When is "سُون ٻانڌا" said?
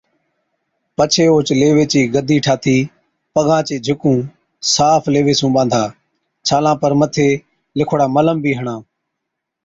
5.39-5.83